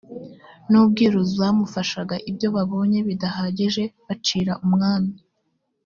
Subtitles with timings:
[0.71, 5.13] n ubwiru zamufashaga ibyo babonye bidahagije bacira umwami